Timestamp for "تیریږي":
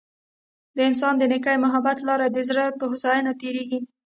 3.41-3.79